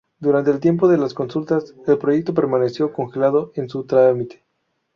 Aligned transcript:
Durante 0.19 0.49
el 0.49 0.59
tiempo 0.59 0.87
de 0.87 0.97
las 0.97 1.13
consultas, 1.13 1.75
el 1.85 1.99
proyecto 1.99 2.33
permaneció 2.33 2.91
congelado 2.91 3.51
en 3.53 3.69
su 3.69 3.83
trámite. 3.83 4.43